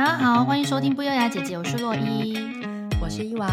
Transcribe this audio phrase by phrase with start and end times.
[0.00, 2.34] 大家好，欢迎收听不优雅姐姐，我是洛伊，
[3.02, 3.50] 我是伊娃。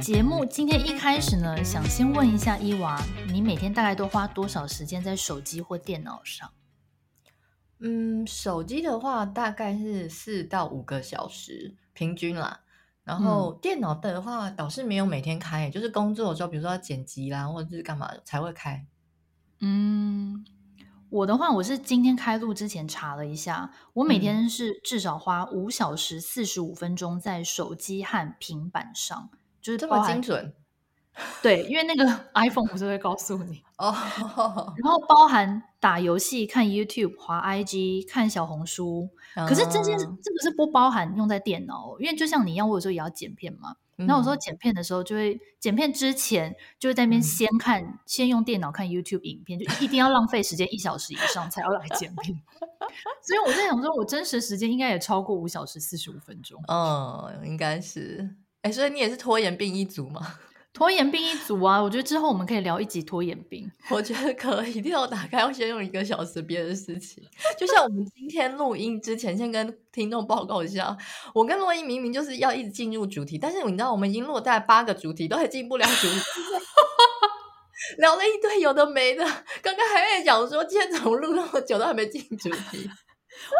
[0.00, 6.48] 节目今天一开始呢，想先问一下伊娃，你每天大概都花多少时间在手机或电脑上？
[7.80, 12.60] 嗯，手机的话大概是四到五个小时，平均啦。
[13.02, 18.86] 然后电脑的话倒是没有每天开，就是工作的时候，比如说要剪辑啦，或者是干嘛才会开。
[19.58, 20.44] 嗯。
[21.14, 29.30] 我的话，我是今天开录之前查了一下，我每天是至少花五小时四十五分钟在手机和平板上，
[29.62, 30.52] 就是这么精准。
[31.40, 33.94] 对，因为那个 iPhone 不是会告诉你哦。
[33.94, 43.76] 然后包含打游戏、看 YouTube、滑 IG、看小红书，可是这些这个是不包含用在电脑，因为就像你一样，我有时候也要剪片嘛。
[43.96, 52.40] 那我说剪片的时候，就会剪片之前就会在那边先看，嗯、先用电脑看 YouTube 影片，就一定要浪费时间一小时以上才要来剪片。
[53.22, 56.62] 所以我在想说，我真实时间应该也超过五小时四十五分钟。
[56.68, 58.36] 嗯，应该是。
[58.62, 60.36] 哎，所以你也是拖延病一族吗？
[60.74, 61.80] 拖延病一组啊！
[61.80, 63.70] 我觉得之后我们可以聊一集拖延病。
[63.90, 67.22] 我觉得可以，电脑打开要先用一个小时别的事情。
[67.56, 70.96] 就像我们今天录音之前，先跟听众报告一下，
[71.32, 76.20] 我跟洛伊明明就是要一直进入主题，但是你知道我们已经落在八个主题，都还进不了主题，
[77.98, 79.24] 聊了一堆有的没的。
[79.62, 82.90] 刚刚还在讲说，今天怎么录那么久都还没进主题？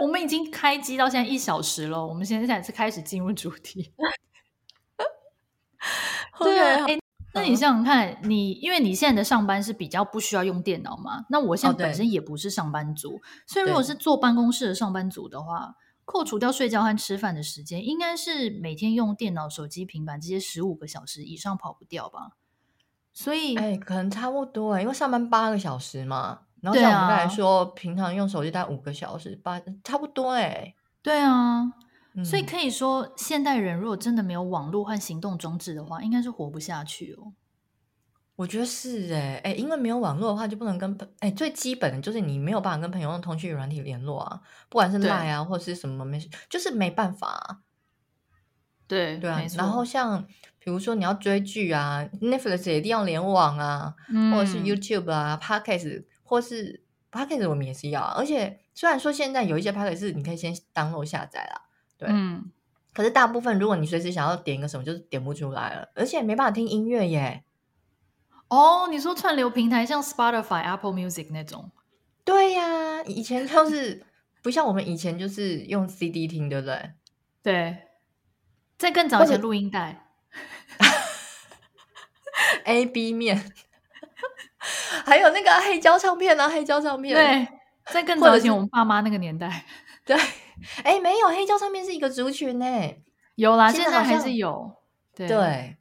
[0.03, 3.93] 我们已经开机到现在一小时了，我们现在才是开始进入主题。
[6.41, 7.04] 对。
[7.35, 11.27] 那你想想看，你因为你现在的上班是比较不需要用电脑嘛？
[11.29, 22.31] 那我现在本身也不是上班族，哦、所以如果是坐办公室的上班族的话，扣除掉睡觉和吃饭的时间，应该是每天用电脑、手机、平板这些十五个小时以上跑不掉吧？
[23.13, 31.73] 所以，哎，可能差不多哎，因为上班八个小时嘛，然后像我们刚才说，平常用手机大概五个小时，八差不多哎，对啊。
[32.23, 37.33] 所以可以说，现代人如果真的没有网络和行动装置的话，应该是活不下去哦。
[38.37, 47.59] 我觉得是哎哎，因为没有网络的话，就不能跟哎最基本的就是你没有办法跟朋友用通讯软体联络啊，不管是 Line 啊或是什么没，就是没办法啊。
[48.87, 50.25] 对对啊，然后像
[50.59, 61.63] 比如说你要追剧啊，Netflix 也一定要联网啊，嗯、或者是 YouTube 啊，Podcast 或是 Podcast 我们也是要，啊而且虽然说现在有一些 Podcast 你可以先 download 下载啦。
[62.07, 62.51] 对，嗯，
[62.93, 67.45] 可是大部分如果你随时想要点一个什么，就是点不出来了，而且没办法听音乐耶。
[68.49, 71.71] 哦，你说串流平台像 Spotify、Apple Music 那种？
[72.25, 74.05] 对呀，以前就是
[74.43, 76.91] 不像我们以前就是用 CD 听，对不对？
[77.43, 77.79] 对，
[78.79, 80.07] 在更早以前录音带，
[82.65, 83.53] A B 面，
[85.05, 87.15] 还有那个黑胶唱片啊，黑胶唱片。
[87.15, 87.49] 对，
[87.93, 89.65] 在更早以前我们爸妈那个年代，
[90.05, 90.17] 对。
[90.85, 92.67] 哎，没有黑胶唱片是一个族群呢，
[93.35, 94.73] 有啦，现在还是有，
[95.15, 95.77] 对，对，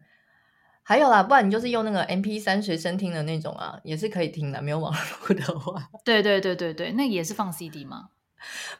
[0.82, 8.10] 还有啦，不然你就是用那个 MP 三随身听的那种啊，也是可以听的，没有网络的话， 对对对对对，那也是放 CD 吗？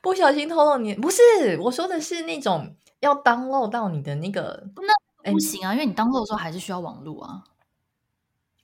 [0.02, 7.44] 不小心透露你不是，我说的是那种要 download 到你的那个，那不行啊，因为你 download 的时候还是需要网络啊。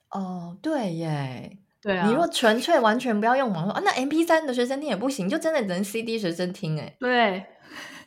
[0.09, 1.57] 哦，对耶。
[1.81, 6.95] 对啊，你若纯粹完全不要用网络啊，那 MP 三的随身听也不行，就真的只能 CD 学生听哎。
[6.99, 7.45] 对，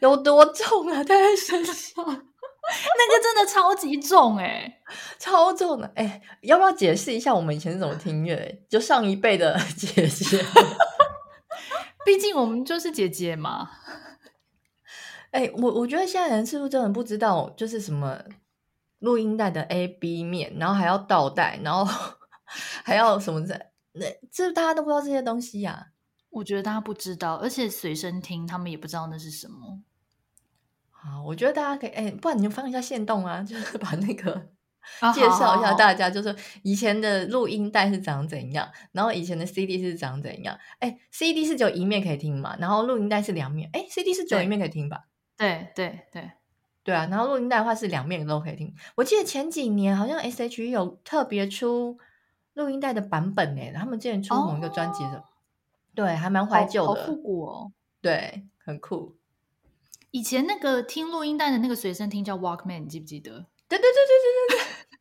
[0.00, 1.02] 有多重啊？
[1.02, 4.80] 戴在身上，那个真的超级重哎，
[5.18, 6.20] 超重的哎！
[6.42, 8.62] 要不要解释一下我们以前是怎么听乐？
[8.68, 10.44] 就上一辈的 姐姐，
[12.04, 13.70] 毕竟我们就是姐姐嘛。
[15.30, 18.20] 哎，我我觉得现在人是不是真的不知道，就是什么
[18.98, 22.18] 录音带的 A、B 面，然后还要倒带，然后。
[22.84, 23.70] 还要什么在？
[23.94, 25.86] 那这大家都不知道这些东西呀、啊。
[26.30, 29.82] 我觉得大家不知道，而且随身听他们也不知道那是什么。
[30.88, 34.32] 好，我觉得大家可以，哎，不然你就放一下线动啊， 就是把那个
[35.12, 40.58] 介绍一下大家，就是以前的录音带是长怎样，然后以前的 CD 是长怎样。
[40.78, 43.68] 哎，CD 是只有一面可以听嘛，然后录音带是两面。
[43.74, 45.04] 哎，CD 是只有一面可以听吧？
[45.36, 46.30] 对对对
[46.82, 48.74] 对啊，然后录音带的话是两面都可以听。
[48.94, 51.98] 我记得前几年好像 SHE 有特别出。
[52.54, 53.72] 录音带的版本呢？
[53.74, 55.24] 他们之前出某一个专辑的，哦、
[55.94, 57.72] 对，还蛮怀旧的，好复古哦。
[58.00, 59.16] 对，很酷。
[60.10, 63.46] 以前那个听录音带的那个随身听叫 Walkman，你记不记得？
[63.68, 64.98] 对对对对对对对。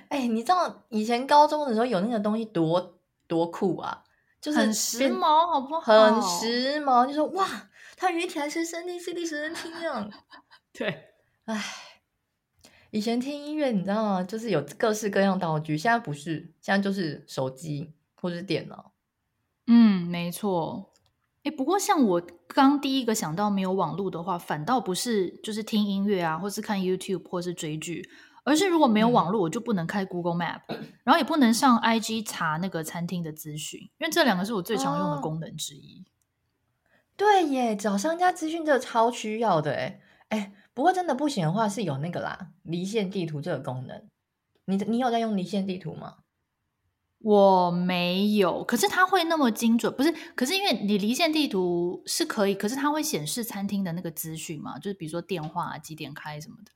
[0.08, 4.04] 哎、欸，你知道以前高中的时候有那个东西多多酷啊？
[4.40, 5.92] 就是很时髦，好不好？
[5.92, 7.46] 很时髦，就说哇，
[7.96, 10.08] 它有一台随身听，CD 随身听啊。
[10.72, 11.62] 对，哎。
[12.90, 14.22] 以前听音乐，你知道吗？
[14.22, 18.92] 就是有各式各样道具，现在不是，现在就是手机或者是电脑。
[19.66, 20.92] 嗯，没错。
[21.44, 28.08] 哎，不过像我刚第一个想到没有网络的话，反倒不是就是听音乐啊，或是看 YouTube 或是追剧，
[28.44, 36.06] 而是如果没有网络，我就不能开 Google Map，嗯， 然后也不能上 IG 查那个餐厅的资讯，因为这两个是我最常用的功能之一。
[36.06, 36.10] 哦，
[37.16, 40.00] 对耶，找商家资讯这个超需要的哎
[40.30, 44.08] 哎，不过真的不行的话是有那个啦，离线地图这个功能。
[44.66, 46.18] 你你有在用离线地图吗？
[47.18, 49.92] 我没有，可是它会那么精准？
[49.92, 54.78] 不是，可是因为你离线地图是可以，可是它会显示餐厅的那个资讯嘛？
[54.78, 56.70] 就是比如说电话几点开什么的。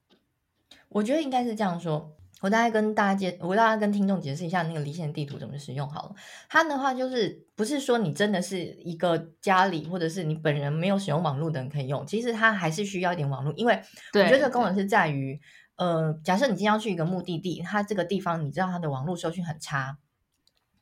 [0.89, 2.11] 我觉得应该是这样说。
[2.43, 6.15] 我大概跟大家解，我大概跟听众解释一下那个离线地图怎么使用好了。
[6.49, 13.81] 它的话就是不是说你真的是一个家里或者是你本人没有使用网络的人可以用，其实它还是需要一点网络，因为
[14.15, 15.41] 我觉得这个功能是在于，
[15.77, 19.99] 呃，假设你今天要去一个目的地，它这个地方你知道它的网络收讯很差。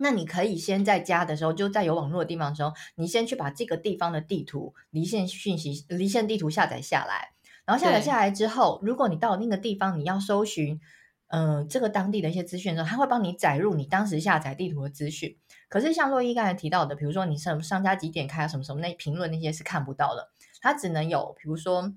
[0.03, 7.33] 那你可以先在家的时候，就在有网络的地方的时候，你先去把这个地方的地图离线讯息、离线地图下载下来。
[7.67, 10.81] 然后下载下来之后，如果你到那个地方，你要搜寻，
[11.31, 15.39] 呃，这个当地的一些资讯的时候，它会帮你载入你当时下载地图的资讯。
[15.69, 20.31] 可是像洛伊刚才提到的，比如说你什么商家几点开啊，什么什么那评论那些是看不到的，
[20.61, 21.95] 它只能有比如说，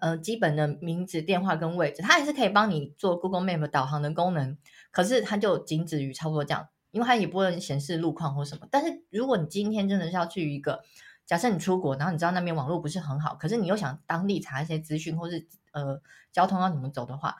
[0.00, 4.58] 呃，基本的名字、电话跟位置，它还是可以帮你做 Google Map 导航的功能，
[4.90, 6.68] 可是它就仅止于差不多这样。
[6.92, 10.82] 因为它也不能显示路况或什么，但是如果你今天真的是要去一个，
[11.26, 16.00] 假设你出国，然后你知道那边网络不是很好，可是你又想当地查一些资讯或是呃
[16.32, 17.36] 交通要怎么走的话，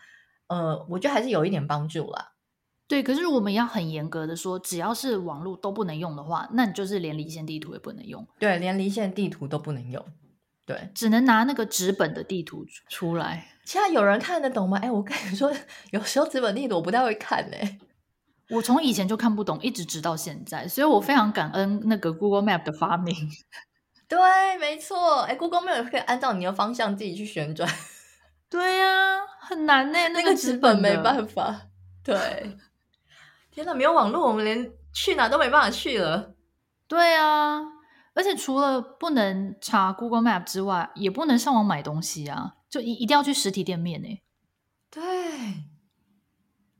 [0.48, 2.32] 呃，我觉得还是有一点帮助啦。
[2.88, 8.24] 对，可是我们要很严格的说，只要是网络都不能用的话，那你就是连离线地图也不能用。
[8.38, 10.04] 对，连离线地图都不能用。
[10.64, 13.48] 对，只能拿那个纸本的地图出来。
[13.64, 14.78] 现在有人看得懂吗？
[14.82, 15.52] 哎，我跟你说，
[15.90, 17.56] 有时候纸本地图我不太会看呢。
[18.50, 23.14] 我从以前就看不懂，一直直到现在，所以我非常感恩那个 Google Map 的发明。
[24.06, 24.18] 对，
[24.60, 27.68] 没错，哎，Google Map 可以按照你的方向自己去旋转。
[28.48, 31.68] 对呀、啊，很难呢，那个纸本没办法。
[32.02, 32.56] 对，
[33.50, 36.34] 天哪，没有网络，我们连去哪都没办法去了。
[36.86, 37.60] 对啊，
[38.14, 44.08] 而且除了不能查 Google Map 之外，也不能上网买东西啊，就一一定要去实体店面呢。
[44.90, 45.02] 对。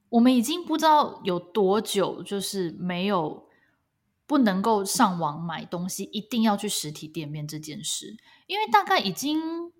[0.08, 3.48] 我们已经不知道有多久，就是没有
[4.24, 8.16] 不能够上网买东西，一定要去实体店面这件事。
[8.46, 9.72] 因为大概已经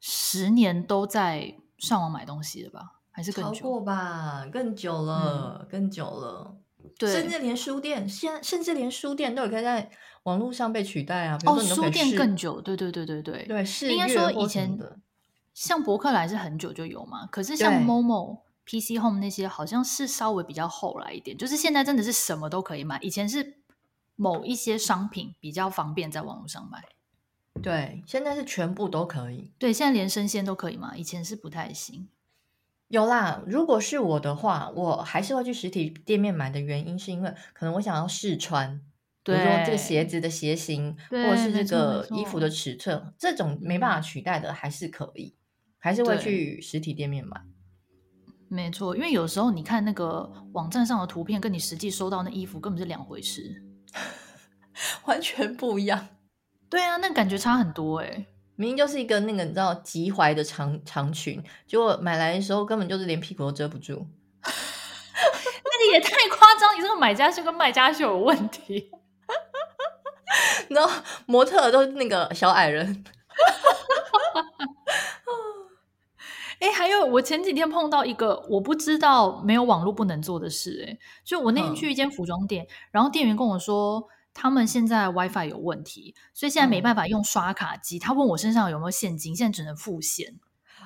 [0.00, 3.00] 十年都在上网买东西了吧？
[3.10, 3.54] 还是更久？
[3.54, 4.46] 超过吧？
[4.52, 6.56] 更久了，嗯、更久了。
[6.98, 9.90] 对，甚至连书店，现甚至连书店都有可以在
[10.24, 11.38] 网络上被取代啊！
[11.46, 14.78] 哦，书店更久，对对对对对对，是应该说以前
[15.54, 18.40] 像博客来是很久就有嘛，可是像 Momo。
[18.70, 22.98] PC Home 那些好像是稍微比较后来一点，就是现在真的是什么都可以买。
[23.00, 23.62] 以前是
[24.14, 26.84] 某一些商品比较方便在网络上买，
[27.62, 29.52] 对，现在是全部都可以。
[29.58, 30.96] 对，现在连生鲜都可以嘛？
[30.96, 32.08] 以前是不太行。
[32.88, 38.80] 有啦，如果是我的话，我还是会去实体店面买的原因，是因为可能我想要试穿，
[39.22, 45.34] 对，比如说这个鞋子的鞋型，或者是这个衣服的尺寸，这种没办法取代的，还是可以，
[45.78, 47.42] 还是会去实体店面买。
[48.48, 53.62] 没错，因为有时候你看那个网站上的图片，跟你实际收到那衣服根本是两回事，
[55.04, 56.08] 完全不一样。
[56.70, 58.26] 对啊，那感觉差很多哎。
[58.56, 64.04] 明明就是一个那个你知道及踝的长长裙，结果买来的时候根本就是连屁股都遮不住。
[64.42, 68.90] 那个也太夸张，你这个买家秀跟卖家秀有问题。
[70.68, 70.90] 然后
[71.26, 73.04] 模特都是那个小矮人。
[76.58, 87.98] 哎，还有我前几天碰到一个我不知道没有网络不能做的事，哎，就我那天去一间服装店，嗯，然后店员跟我说他们现在 WiFi 有问题，所以现在没办法用刷卡机。
[87.98, 90.38] 嗯，他问我身上有没有现金，现在只能付现。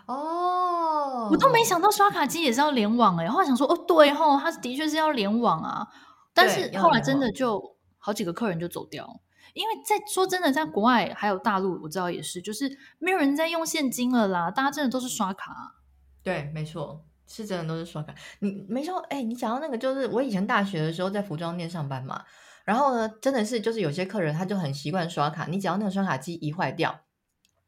[0.07, 5.87] 哦，我都没想到刷卡机也是要联网哎，后来想说哦对哦，他的确是要联网啊，
[6.35, 9.21] 但是后来真的就好几个客人就走掉。
[9.55, 15.75] 因为在说真的，在国外还有大陆，我知道也是，就是没有人在用现金了啦，大家真的都是刷卡。
[16.23, 18.15] 对，没错，是真的都是刷卡。
[18.39, 22.25] 你没说，哎，你讲到那个，就是我以前大学的时候在服装店上班嘛，
[22.65, 27.01] 然后呢，真的是就是有些客人他就很习惯刷卡，你只要那个刷卡机一坏掉，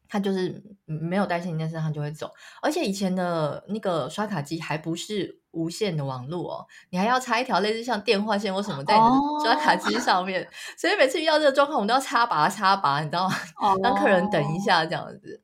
[0.08, 2.30] 他就是没有带现金，他就会走。
[2.62, 5.40] 而且以前的那个刷卡机还不是。
[5.54, 13.36] 无线的网络哦，你还要插一条类似像电话线或什么在你的刷卡机上面，哦，所以每次遇到这个状况，我们都要插拔插拔，你知道吗？
[13.62, 15.40] 哦， 让客人等一下这样子。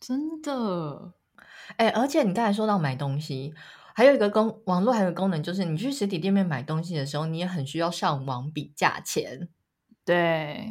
[0.00, 1.12] 真的，
[1.76, 3.54] 哎，而且你刚才说到买东西，
[3.94, 9.48] 还有一个功网络还有功能，就是你去实体店面买东西的时候，你也很需要上网比价钱。
[10.04, 10.68] 对，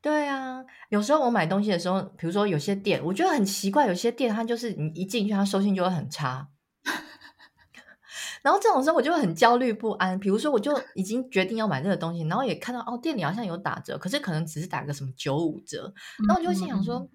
[0.00, 6.48] 对啊，有时候我买东西的时候，比如说有些店，我觉得很奇怪，有些店它就是你一进去，它收信就会很差。
[8.42, 10.18] 然后这种时候我就会很焦虑不安。
[10.18, 15.94] 比如说，我就已经决定要买这个东西，然后也看到哦，店里好像有打折，可是可能只是打个什么九五折，
[16.26, 17.08] 然后我就会心想说，嗯嗯嗯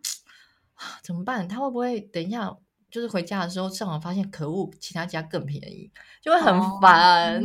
[1.04, 1.46] 怎么办？
[1.46, 2.56] 他会不会等一下
[2.98, 7.40] 就是回家的时候上网发现，可恶，其他家更便宜，就会很烦。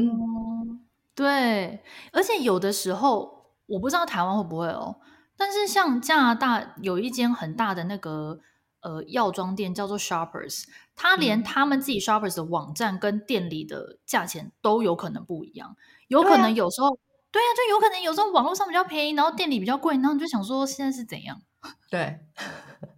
[1.15, 4.97] 对，而且有的时候我不知道台湾会不会哦，
[5.37, 8.41] 但是像加拿大有一间很大的那个。
[8.85, 10.65] 呃，药妆店叫做 Shoppers，
[10.97, 15.77] 他连他们自己 Shoppers 的网站跟店里的价钱都有可能不一样，
[16.09, 16.99] 有可能有时候，
[17.31, 21.41] 对啊，就有可能有时候网络上比较便宜，然后店里比较贵，然后你就想说现在是怎样？
[21.89, 22.19] 对，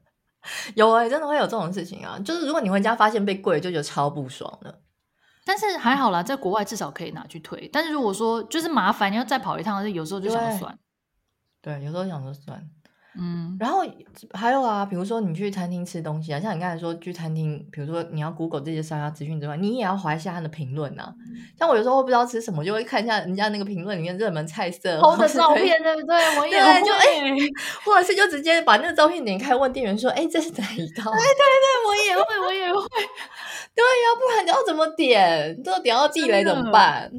[0.77, 4.81] 有哎、欸，真的会有这种事情啊，就是如果你回家发现被贵，就觉得超不爽的。
[5.47, 10.79] 但是还好啦，在国外至少可以拿去退，但是如果说就是麻烦，你要再跑一趟，有时候就想算。
[11.61, 12.67] 对，有时候想说算。
[13.17, 13.85] 嗯，然后
[14.33, 21.15] 还有啊，比如说你去餐厅吃东西啊，像你刚才说去餐厅，比如说你要 Google 这些商家资讯之外，你也要划一下他的评论啊。
[21.59, 26.17] 像我有时候会不知道吃什么，就会看一下人家那个评论里面热门菜色，偷的照片，对不对？
[26.39, 27.37] 我 也会，就哎，
[27.85, 32.81] 或者是就直接把那个照片点开，问店员说：“哎，这是哪一道？” 对对对，我也会，我也会。
[33.77, 35.63] 对呀，不然你要怎么点？
[35.63, 37.11] 都点到地雷怎么办？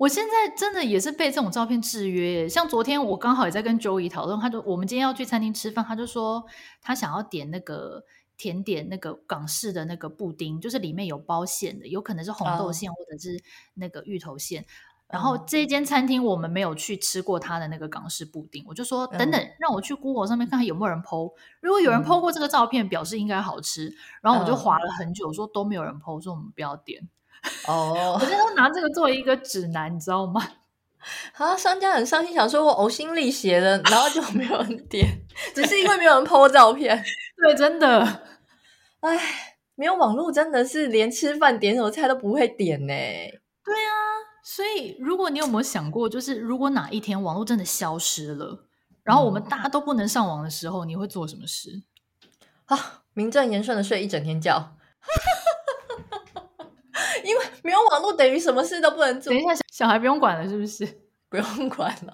[0.00, 6.42] 我现在真的也是被这种照片制约，像昨天我刚好也在跟 Joey 讨论，他就我们今天要去餐厅吃饭，他就说
[6.80, 8.02] 他想要点那个
[8.34, 13.38] 甜点，那个港式的那个布丁，就是里面有包馅的，有可能是红豆馅或者是
[13.74, 14.62] 那个芋头馅。
[14.62, 15.16] Oh.
[15.16, 23.94] 然后这间餐厅我们没有去吃过他的那个港式布丁，我就说等等，让我去 Google 上面看看有没有人 PO，如果有人 PO 过这个照片，表示应该好吃。
[24.22, 27.06] 然后我就划了很久，说都没有人 PO，说我们不要点。
[27.66, 30.40] 哦， 我现在都拿这个作为一个指南，你知道吗？
[31.38, 35.06] 啊，商家很伤心，想说我呕心沥血的，然后就没有人 点，
[35.54, 37.02] 只是因为没有人 po 照片。
[37.42, 38.22] 对，真的，
[39.00, 42.92] 哎，没有网络真的是连吃饭点什么菜都不会点呢。
[43.64, 43.90] 对啊，
[44.44, 48.66] 所以如果你有没有想过，就是如果哪一天网络真的消失了，
[49.02, 51.82] 然后我们大家都不能上网的时候，嗯、你会做什么事？
[52.66, 54.76] 啊，名正言顺的睡一整天觉。
[57.62, 59.32] 没有网络，等于什么事都不能做。
[59.32, 60.86] 等一下，小孩不用管了，是不是？
[61.30, 62.12] 不用管了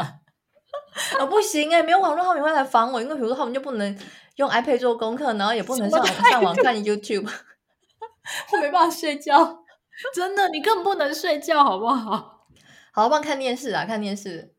[1.19, 1.27] 啊！
[1.27, 3.01] 不行哎，没有网络，他们会来烦我。
[3.01, 3.99] 因为比如说，他们就不能
[4.37, 7.27] 用 iPad 做功课，然后也不能上上网看 YouTube，
[8.53, 9.65] 我没办法睡觉。
[10.15, 12.47] 真的，你根本不能睡觉，好不好？
[12.93, 14.55] 好，帮看电视啊，看电视。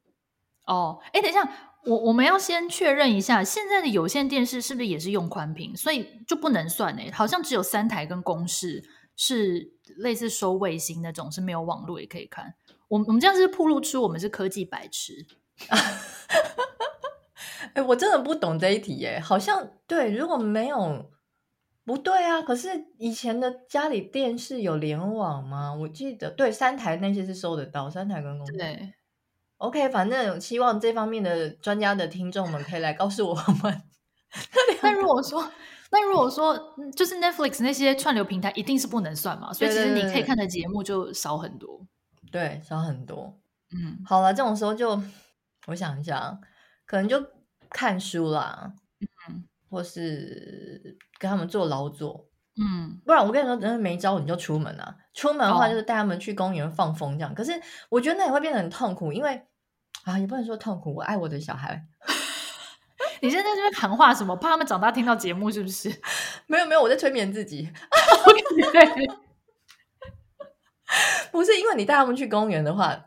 [0.66, 1.48] 哦，哎，等一下，
[1.86, 7.12] 我我们要先确认一下，现在的有线电视是不是也是用宽屏，所以就不能算哎？
[7.14, 8.84] 好像只有三台跟公式
[9.16, 9.77] 是。
[9.98, 12.56] 类似收卫星那种是没有网络也可以看。
[12.88, 15.26] 我们我们这样是暴露出我们是科技白痴。
[17.74, 19.20] 哎、欸，我真的不懂这一题耶。
[19.20, 21.12] 好像对，如果没有
[21.84, 22.42] 不对啊。
[22.42, 25.74] 可是以前的家里电视有联网吗？
[25.74, 28.54] 我记得对，三台那些是收得到，三台跟公司。
[28.58, 28.94] 对
[29.58, 33.84] ，OK，反正希望这方面的专家的听众们可以来告诉我们。
[34.82, 35.52] 那如果说。
[35.92, 39.54] 那如果说就是 Netflix 那些串流平台一定是不能算嘛？
[39.54, 41.86] 所以其实你可以看的节目就少很多。
[42.32, 43.40] 对，少很多。
[43.72, 45.02] 嗯，好了，这种时候就
[45.68, 46.40] 我想一下，
[46.86, 47.26] 可能就
[47.70, 48.74] 看书啦，
[49.30, 52.28] 嗯，或是跟他们做劳作，
[52.62, 54.96] 嗯，不然我跟你说，真的没招你就出门啊。
[55.14, 57.32] 出门的话就是带他们去公园放风这样。
[57.32, 57.52] 哦，可是
[57.90, 59.42] 我觉得那也会变得很痛苦，因为
[60.04, 61.86] 啊，也不能说痛苦，我爱我的小孩。
[63.22, 64.36] 你现在在这边喊话什么？
[64.36, 65.90] 怕他们长大听到节目是不是？
[66.48, 67.70] 没有没有，我在催眠自己。
[68.06, 69.10] Okay.
[71.32, 72.98] 不是因为你带他们去公园的话，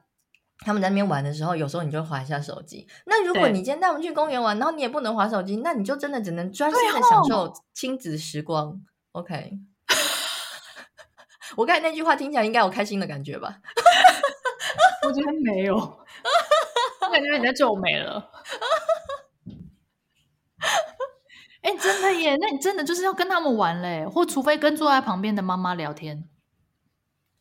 [0.64, 2.86] 他们在那边玩的时候，有时候你就划一下手机。
[3.06, 8.78] 那如果你今天带他们去公园玩，然后你也不能划手机，那你就真的只能专心的享受亲子时光。
[9.12, 9.52] OK，
[11.56, 13.56] 我刚才那句话听起来应该有开心的感觉吧？
[15.06, 18.30] 我觉得没有，我感觉你在皱眉了。
[21.62, 22.36] 哎、欸，真的耶！
[22.40, 26.28] 那你真的就是要跟他们玩嘞，或除非跟坐在旁边的妈妈聊天。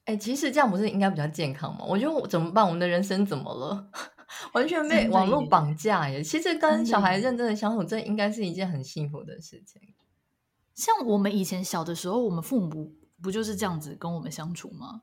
[0.05, 1.85] 哎、欸，其实这样不是应该比较健康吗？
[1.87, 2.65] 我觉得我怎么办？
[2.65, 3.89] 我们的人生怎么了？
[4.53, 6.21] 完全被网络绑架耶！
[6.21, 9.81] 其实跟小孩认真的相处，这应该是一件很幸福的事情。
[10.75, 15.01] 像我们以前小的时候，我们父母不就是这样子跟我们相处吗？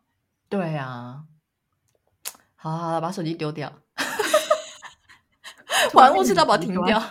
[0.49, 1.25] 对啊。
[2.55, 3.73] 好好好，把手机丢掉。
[5.95, 7.03] 玩物是要把它停掉。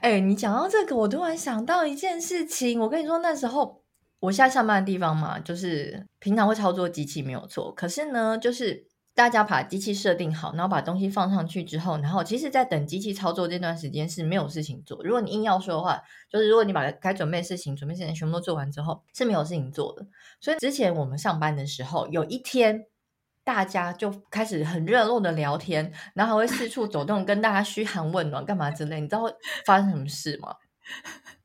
[0.00, 2.80] 哎、你讲到这个，我突然想到一件事情。
[2.80, 3.82] 我跟你说，那时候
[4.20, 7.72] 我现在上班的地方嘛，就是平常会操作机器没有错。
[7.74, 15.02] 可是呢，就是大家把机器设定好，然后把东西放上去之后，然后其实，在等机器操作这段时间是没有事情做。
[15.04, 20.06] 如果你硬要说的话，就是如果你把该准备的事情、准备事情全部都做完之后，是没有事情做的。
[20.40, 22.86] 所以之前我们上班的时候，有一天
[23.44, 29.00] 大家就开始很热络的聊天，然后还会四处走动，跟大家嘘寒问暖，干嘛之类。
[29.00, 29.34] 你知道会
[29.66, 30.54] 发生什么事吗？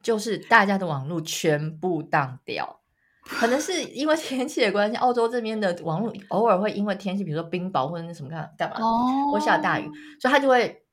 [0.01, 2.81] 就是大家的网络全部当掉。
[3.29, 8.77] 可能是因为天气的关系，澳洲这边的网络偶尔会因为天气，比如说冰雹或者那什么干干嘛，
[9.33, 9.83] 会下大雨，
[10.21, 10.83] 所以它就会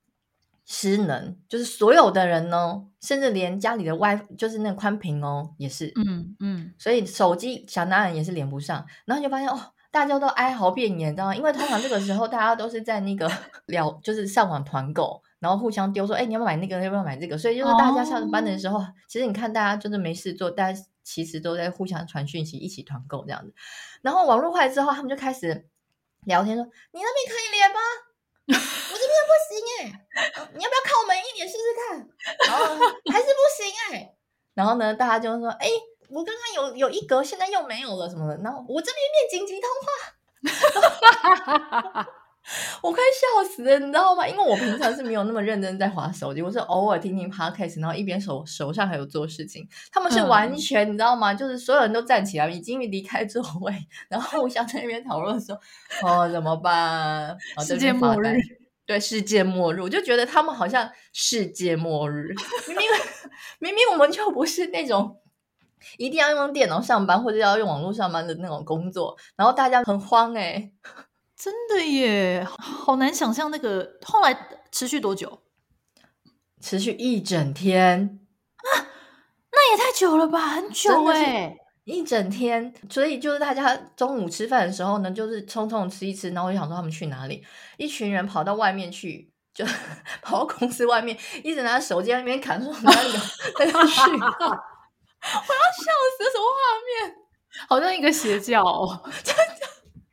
[0.65, 1.37] 失能。
[1.49, 8.85] 就是所有的人呢，甚至连家里的 WiFi，就是那个宽频哦，也是，嗯嗯，所以手机想当然也是连不上。
[9.05, 11.37] 然后你就发现哦，大家都哀嚎遍野，你知道吗？
[11.37, 13.31] 因为通常这个时候大家都是在那个
[13.67, 16.83] 聊，就是上网团购，然后互相丢说，哎，你要不要买那个？
[16.83, 17.39] 要不要买这个？
[17.39, 20.81] 所以就是大家上班的时候，其实你看大家就是没事做，大家。
[21.07, 23.53] 其实都在互相传讯息，一起团购这样子。
[24.01, 25.67] 然后网络坏之后，他们就开始
[26.25, 27.81] 聊天说：“你那边可以连吗？
[28.47, 32.09] 我这边不行哎，你要不要靠门一点试试看？”
[32.49, 32.65] 然后
[33.13, 34.15] 还是不行哎。
[34.55, 35.69] 然后呢，大家就说：“哎，
[36.15, 39.87] 我刚刚有有一格，现在又没有了什么的。”然后我这边面紧急通话。
[42.83, 44.29] 我快笑死了，你知道吗？
[44.29, 49.67] 因为我平常是没有那么认真在划手机，我是偶尔听听 podcast，然后一边手手上还有做事情。
[49.91, 51.33] 他们是完全，嗯、你知道吗？
[51.33, 53.75] 就是所有人都站起来，已经离开座位，
[54.09, 55.59] 然后互相在那边讨论说
[56.05, 57.35] ：“哦，怎么办？
[57.67, 58.37] 世界末日？
[58.85, 62.35] 对，世界末日。”我就觉得他们好像世界末日，
[62.69, 62.87] 明明
[63.59, 65.19] 明明我们就不是那种
[65.99, 70.73] 一定要用电脑上班或者要用网络上班的那种工作，然后大家很慌哎、欸。
[71.37, 74.35] 真的耶，好难想象那个后来
[74.71, 75.41] 持续多久？
[76.61, 78.21] 持续一整天
[78.57, 78.87] 啊，
[79.53, 82.73] 那也太久了吧，很久哎，一整天。
[82.89, 87.45] 所以就是大家中午吃饭的时候呢，就是匆匆吃一吃，然后我就想说他们去哪里？
[87.77, 89.67] 一群人跑到外面去，就
[90.23, 93.21] 跑到公司外面，一直拿手机在那边看，说哪里有
[93.59, 94.57] 那个讯号？
[95.33, 97.17] 我要笑死，什么画面？
[97.69, 99.67] 好像一个邪教哦， 真的。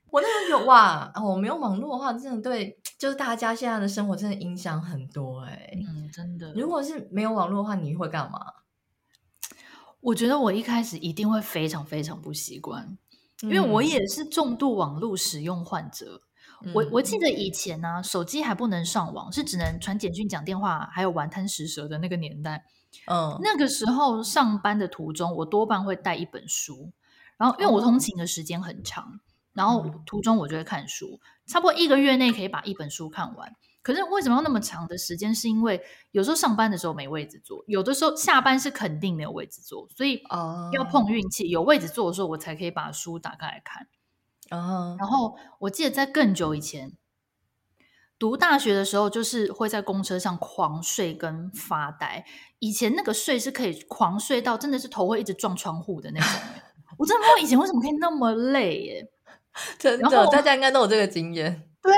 [0.09, 5.79] 我那时候有哇，我没有网络的话，真的对，就是大家现在的生活真的影响很多哎、欸。
[5.87, 6.51] 嗯，真的。
[6.53, 8.39] 如果是没有网络的话，你会干嘛？
[10.01, 12.97] 我觉得我一开始一定会非常非常不习惯，
[13.43, 16.21] 因为我也是重度网络使用患者。
[16.63, 22.65] 嗯、我我记得以前呢、啊，手机还不能上网，是只能传简讯、讲电话，还有玩贪食蛇的那个年代。
[23.07, 26.91] 嗯，那个时候上班的途中，我多半会带一本书，
[27.37, 29.19] 然后因为我通勤的时间很长。
[29.53, 33.53] 然后途中我就会看书，差不多一个月内可以把一本书看完。
[33.81, 35.35] 可是为什么要那么长的时间？
[35.35, 40.23] 是因为有时候上班的时候没位置坐，有的时候下班是肯定没有位置坐，所以
[40.71, 43.87] 要碰运气，有位置坐的时候我才可以把书打开来看。
[44.49, 46.93] 然后我记得在更久以前
[48.21, 52.23] 读大学的时候，就是会在公车上狂睡跟发呆。
[52.59, 56.29] 以前那个睡是可以狂睡到真的是头会一直撞窗户的那种。
[56.99, 59.11] 我真的不知道以前为什么可以那么累耶。
[59.79, 61.67] 真的，大家应该都有这个经验。
[61.81, 61.91] 对，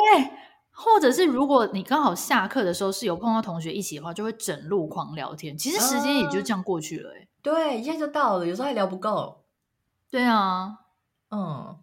[0.71, 5.57] 或者是如果你刚好下课的时候是有碰到同学一起的话，就会整路狂聊天。
[5.57, 9.43] 其实时间也就这样过去了，欸，对，一下就到了，有时候还聊不够。
[10.09, 10.77] 对啊，
[11.31, 11.77] 嗯，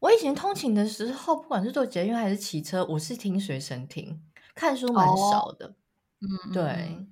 [0.00, 4.20] 我以前通勤的时候，不管是坐捷运还是骑车，我是听随身听，
[4.54, 5.74] 看书蛮少的。
[6.20, 7.06] 嗯，对。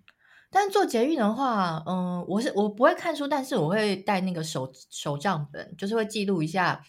[0.50, 6.82] 但是坐捷运的话，嗯，我是我不会看书，但是我会带那个手手账本，就是会记录一下。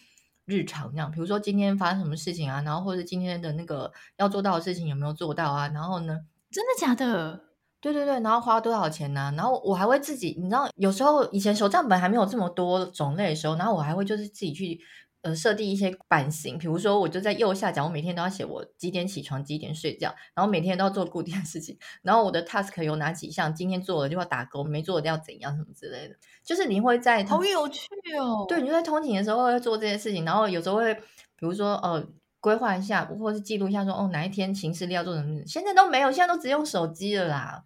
[0.46, 5.68] 日常这样，比如说今天发生什么事情啊，然后或者今天的那个要做到的事情有没有做到啊？
[5.68, 6.18] 然后呢，
[6.50, 7.44] 真的假的？
[7.80, 9.34] 对对对，然后花多少钱呢、啊？
[9.36, 14.80] 然后我还会自己，你知道，有时候以前手账本还没有这么多种类的时候，然后我还会就是自己去。
[15.22, 26.16] 呃，设定一些版型，比如说，我就在右下角，我每天都要写我几点起床，几点睡觉，然后每天都要做固定的事情，然后我的 task 有哪几项，今天做了就要打勾，没做的要怎样什么之类的。
[26.42, 27.86] 就是你会在好有趣
[28.18, 31.00] 哦，对，你就在通勤的时候会做这些事情，然后有时候会，比
[31.40, 32.02] 如说呃，
[32.40, 37.64] 规划一下，或是记录一下说，说哦哪一天行事历要做什么，现在都没有，现在都只用手机了啦。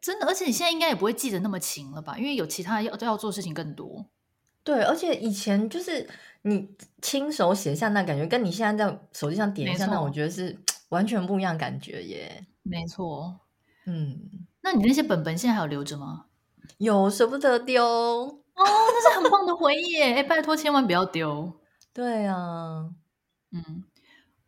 [0.00, 2.16] 真的，而且你现在应该也不会记得那么勤了吧？
[2.16, 4.06] 因为有其他要都要做事情更多。
[4.64, 6.08] 对，而且以前就是。
[6.48, 10.56] 你亲手写下那感觉，跟你现在在手机上点一下那，我觉得是
[10.90, 12.46] 完全不一样感觉耶。
[12.62, 13.40] 没错，
[13.86, 14.30] 嗯，
[14.62, 16.26] 那你那些本本现在还有留着吗？
[16.78, 20.14] 有，舍不得丢哦，那是很棒的回忆耶。
[20.14, 21.52] 哎，拜托，千万不要丢。
[21.92, 22.90] 对啊，
[23.50, 23.84] 嗯。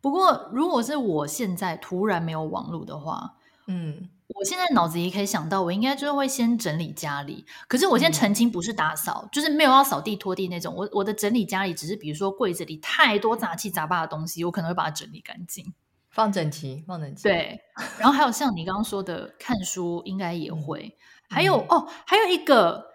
[0.01, 3.35] 不过，如果是我现在突然没有网络的话，
[3.67, 7.44] 嗯，我现在脑子里可以想到，我应该就是会先整理家里。
[7.66, 10.72] 可是我现在澄清，不是打扫，嗯、就是没有要扫地拖地那种。
[10.77, 15.74] 我我的整理家里只是，比如说柜子里太多杂七杂八的东西，我可能会把它整理干净，
[16.11, 17.24] 放整齐，放整齐。
[17.24, 17.61] 对。
[17.98, 20.96] 然后还有像你刚刚说的，看书应该也会。
[21.31, 22.87] 嗯、还有哦，还有一个，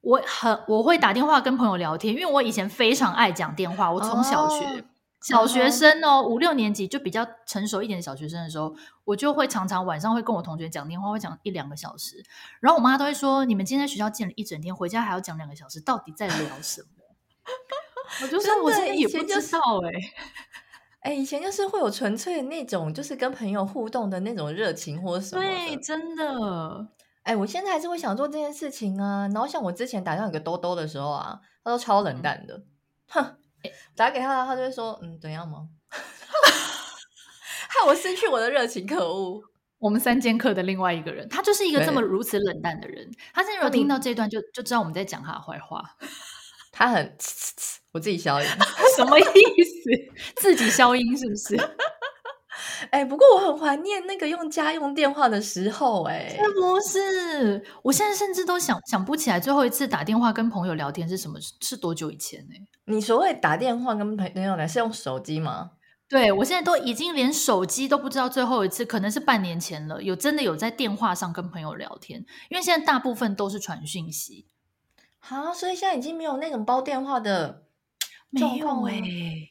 [0.00, 3.92] 我很我会打电话跟朋友聊天，因为我以前非常爱讲电话。
[3.92, 4.64] 我从小学。
[4.64, 4.82] 哦
[5.20, 12.24] 小学生哦，五六年级就比较成熟一点的小学生的时候，我就会常常晚上会跟我同学讲电话，会讲一两个小时。
[12.60, 16.88] 然后我妈都会说：“你们今天在学校见了一整天，回家还要讲两个小时，到底在聊什么？”
[18.22, 20.12] 我就说：“我现在也不知道哎、欸。”
[21.10, 25.42] 哎，以前就是会有纯粹的那种，就是跟朋友互动的那种热情或什么。
[25.42, 26.88] 对，真的。
[27.22, 29.28] 哎，我现在还是会想做这件事情啊。
[29.32, 32.62] 然后像我之前打电话给兜兜的时候啊，他都超冷淡的，
[33.08, 33.36] 哼、嗯。
[33.98, 35.68] 打给他，他就会说：“嗯，怎样吗？”
[37.68, 39.42] 害我失去我的热情，可恶！
[39.78, 43.08] 我们三剑客的另外一个人，他就是一个这么如此冷淡的人。
[43.34, 45.84] 他现在如果听到这段就，就就知道我们在讲他的坏话。
[46.72, 47.16] 他很
[47.92, 48.46] 我自己消音，
[48.96, 49.90] 什么意思？
[50.36, 51.56] 自己消音是不是？
[52.90, 57.64] 哎、欸，不过我很怀念那个用家用电话的时候、欸，哎，是不是？
[57.82, 62.68] 我现在甚至都想想不起来最后一次打电话跟朋友聊天是什么，是多久以前呢、欸？
[62.86, 65.72] 你所谓打电话跟朋友聊是用手机吗？
[66.08, 70.02] 对，我现在都已经连手机都不知道最后一次，可能是半年前了。
[70.02, 74.46] 有真的有在电话上跟朋友聊天，因为现在大部分都是传讯息。
[75.18, 77.64] 好，所以现在已经没有那种煲电话的
[78.38, 79.48] 状况，没有哎、欸。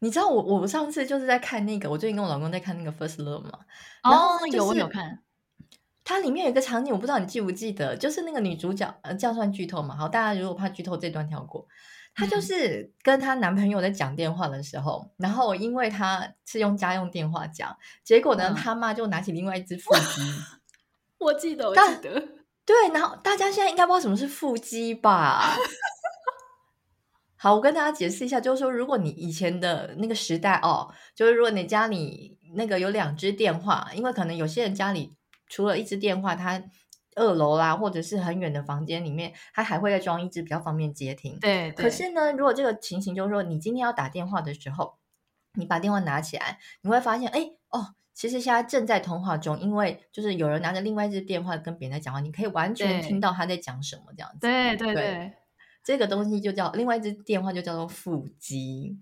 [0.00, 3.58] 你知道我我上次就是在看那个，我最近跟我老公在看那个《First Love》嘛。
[4.02, 5.20] 哦，有我有看。
[6.04, 9.94] 它里面有一个场景，我不知道你记不记得，就是那个女主角，呃，这样算剧透嘛？
[9.94, 11.66] 好，大家如果怕剧透，这段跳过。
[12.14, 20.22] 她就是跟她男朋友在讲电话的时候，嗯、然后因为她是用家用电话讲，结果呢，他、嗯、妈就拿起另外一只腹肌。
[21.18, 22.28] 我记得，我记得。
[22.64, 25.54] 对，然后大家现在应该不知道什么是腹肌吧？
[27.38, 35.14] 好，我跟大家解释一下，就是说，如果你以前的那个时代哦，就是如果你家里那个有两只电话，因为可能有些人家里
[35.46, 36.60] 除了一只电话，他
[37.14, 41.38] 二楼啦或者是很远的房间里面，他还会再装一只比较方便接听。
[41.38, 41.84] 对，对。
[41.84, 44.98] 可是呢，如果这个情形就是说，你今天要打电话的时候，
[45.54, 54.38] 你把电话拿起来，你会发现，哎哦，其实现在正在通话中，因为就是有人拿着另外一只电话跟别人在讲话，你可以完全听到他在讲什么这样子。
[54.40, 55.32] 对对对。
[55.88, 58.94] 对这个东西就叫另外一只电话，就叫做腹肌，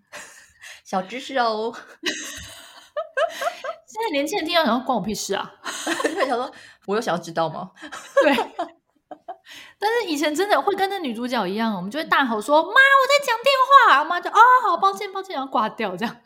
[0.84, 1.74] 小知识哦。
[3.88, 5.52] 现在年轻人听到想说关我屁事啊！
[6.28, 6.48] 想说
[6.86, 7.72] 我有想要知道吗？
[8.22, 8.36] 对。
[9.78, 16.16] 但是以前真的会跟那女主角一样，我们就会大吼说：“妈，我在讲电话。”妈就哦，好抱歉，抱歉，然后挂掉这样。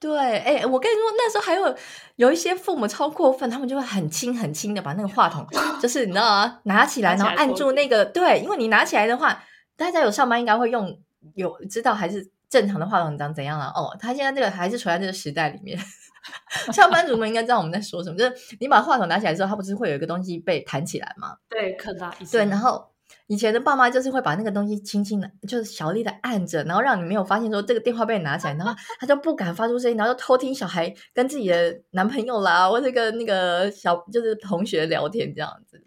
[0.00, 1.76] 对，哎，我跟你说，那时候还有
[2.16, 5.46] 有一些父母超过分，他们就会很轻很轻的把那个话筒，
[5.80, 6.58] 就是你知道吗？
[6.64, 9.44] 拿起来，然后按住那个，对，因为你拿起来的话。
[9.82, 10.98] 大家有上班应该会用，
[11.34, 13.96] 有知道还是正常的话筒长怎样了、啊、哦。
[13.98, 15.78] 他现在这个还是处在这个时代里面，
[16.72, 18.16] 上班族们应该知道我们在说什么。
[18.16, 21.36] 就是你把话筒拿起来之后，它不是会有一个东西被弹起来吗？
[21.48, 22.90] 对，可拉一对，然后
[23.26, 35.82] 以前的爸妈就是会把那个东西轻轻的，就是小力的按着，然后让你没有发现说这个电话被拿起来，然后他就不敢发出声音，然后就偷听小孩跟自己的男朋友啦，或者跟那个小就是同学聊天这样子，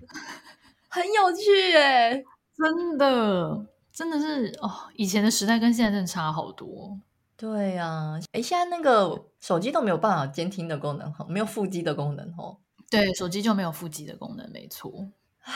[0.89, 2.23] 很有趣哎、欸，
[2.58, 3.65] 真的。
[3.95, 6.99] 真的是哦，以前的时代跟现在真的差好多。
[7.38, 12.58] 对呀、啊，哎，现在那个手机都没有办法监听的功能，没有腹肌的功能哦。
[12.89, 15.08] 对，手机就没有腹肌的功能，没错。
[15.43, 15.53] 唉，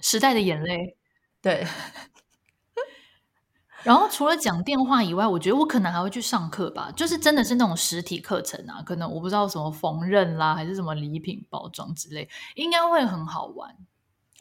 [0.00, 0.96] 时代的眼泪。
[1.40, 1.64] 对。
[3.84, 13.76] 然后除了讲电话以外，我觉得我可能还会去上课吧，就是真的是那种实体课程啊，可能我不知道什么缝纫啦，还是什么礼品包装之类，应该会很好玩。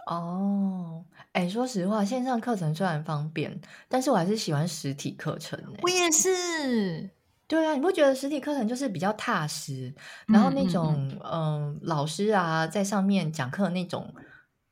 [0.08, 5.60] 哦，哎，说实话，线上课程虽然方便，但是我还是喜欢实体课程。
[5.84, 7.10] 我也是，
[7.48, 9.94] 对啊，你不觉得实体课程就是比较踏实？
[10.28, 14.14] 然后那种嗯，嗯，呃，老师啊，在上面讲课那种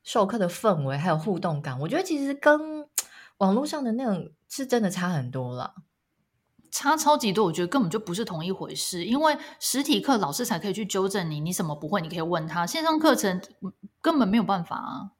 [0.02, 2.86] 授课的氛围还有互动感，我觉得其实跟
[3.38, 5.74] 网络上的那种是真的差很多了，
[6.70, 7.44] 差超级多。
[7.44, 12.66] 我觉得根本就不是同一回事，因为实体课老师才可以去纠正你，你什么不会，你可以问他。
[12.66, 13.40] 线上课程
[14.00, 15.12] 根本没有办法啊。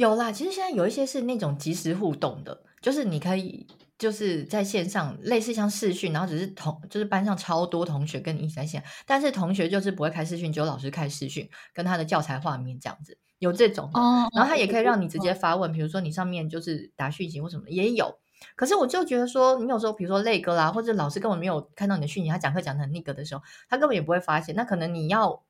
[0.00, 3.66] 有啦，其实现在有一些是那种即时互动的，就是你可以
[3.98, 18.18] 就是在线上，类似像视讯，然后只是同就是班上超多同学跟你一起在线，但是同学就是不会开视讯，只有老师开视讯，跟他的教材画面这样子，有这种的，哦，然后他也可以让你直接发问，比如说你上面就是答讯息或什么也有，
[18.56, 25.42] 可是我就觉得说，你有时候比如说累哥啦，或者老师根本没有看到你的讯息，他讲课讲的很那个的时候，他根本也不会发现，那可能你要。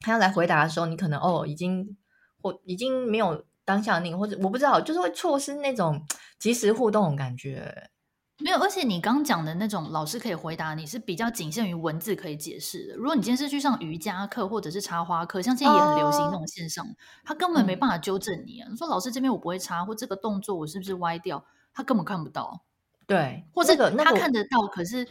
[0.00, 1.96] 他要来回答的时候，你可能哦已经
[2.42, 6.04] 或已经没有当下那个，或者我不知道，就是会错失那种
[6.38, 7.90] 即时互动的感觉。
[8.38, 12.96] 没有，而且你刚讲的那种老师可以回答你是比较仅限于文字可以解释的。
[12.96, 16.90] 如果你今天是去上瑜伽课或者是插花课，像现在也很流行那种线上，哦、
[17.24, 18.66] 他根本没办法纠正你啊。
[18.68, 22.64] 你、嗯、说老师这边我不会插，或这个动作我是不是歪掉，他根本看不到。
[23.06, 25.06] 对，或者他看得到，可是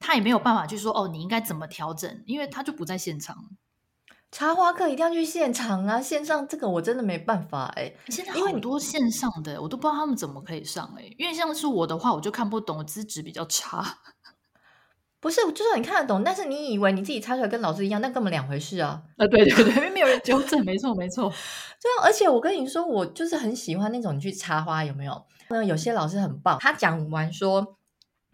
[0.00, 3.36] 他也没有办法去说哦，你应该怎么调整，因为他就不在现场。
[4.30, 6.00] 插花课一定要去现场啊！
[6.00, 7.96] 线上这个我真的没办法哎、欸。
[8.08, 11.16] 现在很多线上的，我都不知道他们怎么可以上哎、欸。
[11.18, 13.98] 因为像是我的话，我就看不懂，资质比较差。
[15.18, 19.02] 不是，就算你看得懂，但是你以为你自己插出来跟老师一样，那根本两回事啊！
[19.16, 21.30] 啊，对对对，因为没有人 纠正，没错没错。
[21.80, 25.24] 对啊，而且我跟你说，我就是很喜欢那种你去插花，有没有？
[25.48, 27.77] 那有些老师很棒，他讲完说。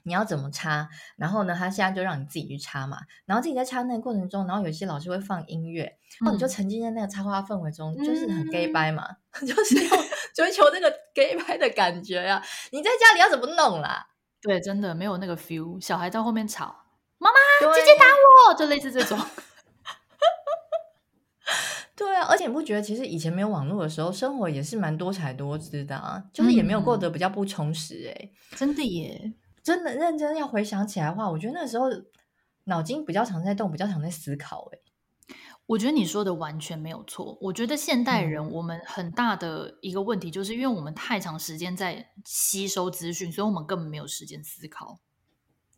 [0.04, 0.88] 你要怎么插？
[1.16, 2.98] 然后呢，他现在就让你自己去插嘛。
[3.26, 5.82] 然后自己在插那个过程中，然后有些老师会放音乐，
[6.20, 9.08] 然后你就沉浸在那个插花氛围中，嗯、就是很 gay 掰嘛，
[9.40, 9.96] 嗯、 就是要
[10.34, 12.42] 追求那个 gay 掰的感觉呀、啊。
[12.70, 14.06] 你在家里要怎么弄啦？
[14.40, 15.80] 对，真的没有那个 feel。
[15.80, 16.66] 小孩在后面吵，
[17.18, 17.36] 妈妈，
[17.74, 18.04] 姐姐打
[18.50, 19.18] 我，就类似这种。
[21.96, 26.22] 对啊，而且你不觉得其实以前没有网络的时候，生活也是蛮多彩多姿的啊？
[26.32, 29.32] 就是也没有过得比较不充实哎、欸嗯，真的耶。
[29.64, 31.86] 真的认真要回想起来的话，我觉得那时候
[32.64, 34.70] 脑筋比较常在动，比较常在思考。
[34.72, 34.78] 哎，
[35.66, 37.38] 我觉得你说的完全没有错。
[37.40, 45.00] 我觉得现代人我们很大的一个问题，就是因为我们太长时间在吸收资讯，所以我们根本没有时间思考。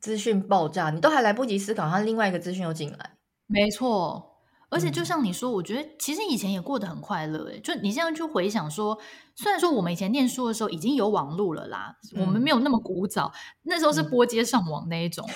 [0.00, 3.16] 资讯爆炸，你都还来不及思考，它另外一个资讯又进来。
[3.46, 4.35] 没错。
[4.68, 7.60] 而且就像你说，我觉得其实以前也过得很快乐诶。
[7.60, 8.98] 就你现在去回想说，
[9.36, 15.24] 虽然说我们以前念书的时候已经有网络了啦，嗯、我们没有那么古早，那时候是拨接上网那一种。
[15.30, 15.32] 嗯、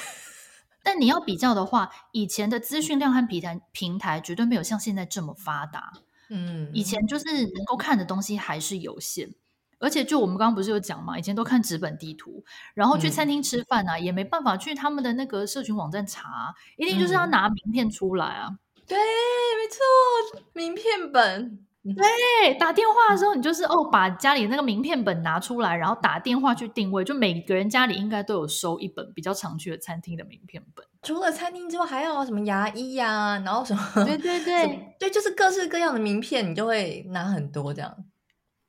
[0.82, 5.92] 但你要比较的话，以前的资讯量和平台平台绝对没有像现在这么发达。
[6.28, 9.34] 嗯，以前就是能够看的东西还是有限，
[9.78, 18.58] 而且就我们刚刚不是有讲嘛，以前都看纸本地图，然后去餐厅吃饭啊，嗯、也没办法去他们的那个社群网站查，一定就是要拿名片出来啊。
[18.90, 21.64] 对，没错，名片本。
[21.82, 27.04] 对，打电话的时候，你就是哦，把家里那个名片本拿出来，然后打电话去定位。
[27.04, 30.84] 就每个人家里应该都有收一本比较常去的餐厅的名片本。
[31.02, 34.04] 除了餐厅之外，还有什么牙医呀、啊，然后什么？
[34.04, 37.96] 对对对，对，就是各式各样的名片，你就会拿很多这样。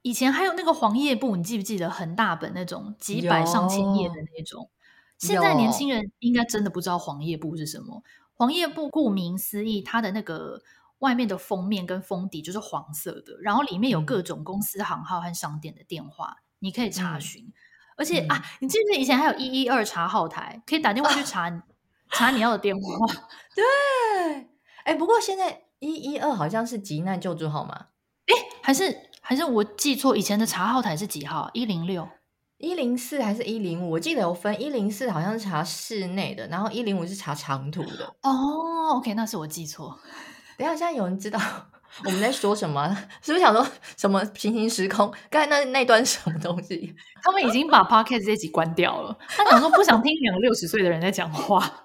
[0.04, 4.70] 以前还有那个黄页簿，你记不记得很大本那种，几百上千页的那种？
[5.18, 8.02] 现在年轻人应该真的不知道黄页簿是什么。
[8.42, 10.64] 黄页簿顾名思义，它的那个
[10.98, 17.44] 外面的封面跟封底就是黄色的，然后里面有各种公司行号和商店的电话，你可以查询。
[17.46, 17.54] 嗯、
[17.98, 21.64] 而且、嗯、啊，你记不记得以前还有一一二查号台，可以打电话去查、啊、
[22.10, 22.82] 查你要的电话？
[23.56, 24.50] 对，
[24.86, 27.90] 哎，不过现在一一二好像是急难救助号码，
[28.26, 30.18] 哎，还是还是我记错？
[30.18, 31.52] 以前的查号台是几号？
[31.54, 32.10] 一零六。
[32.62, 33.90] 一零四还是一零五？
[33.90, 38.06] 我记得有分，一零四好像是查室内的，然后一零五是查长途的。
[38.22, 39.98] 哦，OK，那是我记错。
[40.58, 41.40] 等一下，现在有人知道
[42.06, 42.90] 我们在说什么？
[43.22, 43.66] 是不是想说
[43.98, 45.14] 什么平行时空？
[45.30, 46.96] 刚才那那段什么东西？
[47.24, 49.18] 他们已经把 Podcast 这集关掉了。
[49.28, 51.84] 他想说不想听两个六十岁的人在讲话。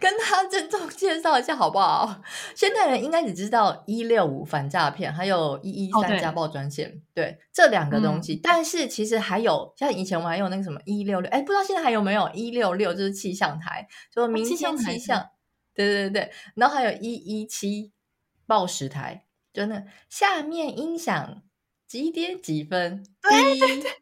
[0.00, 2.20] 跟他郑重介绍一下好不好？
[2.54, 8.34] 现代人应该只知道一六五反诈骗，还有一一三家暴专线，哦、对，对这两个东西。
[8.34, 15.24] 嗯、但是其实还有像以前我们还有那个什么一六六，哎，不知道现在还有没有一六六，就是气象台，就明天气象，气象
[15.74, 16.32] 对对对对。
[16.56, 17.92] 然后还有一一七
[18.46, 21.42] 报时台，就那下面音响
[21.86, 23.04] 几点几分？
[23.22, 23.90] 对对对。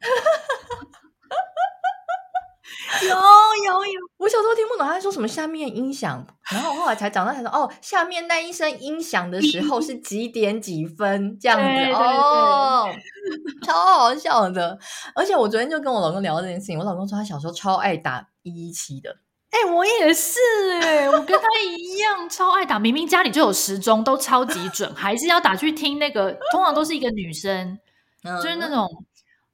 [3.03, 12.89] 有有有，我小时候听不懂他在说什么下面音响，然后我后来才长大才说哦，下面那一声音响的时候是几点几分这样子哦，
[13.67, 14.79] 超好笑的。
[15.15, 19.17] 而且我昨天就跟我老公聊这件事情，我老公说他小时候超爱打一一七的，
[19.53, 20.39] 哎、欸，我也是
[20.83, 27.79] 哎、欸，我跟他一样超爱打，明明家里就有时钟，都超级准，还是要打去听那个，通常都是一个女生，
[28.25, 28.87] 嗯、就是那种。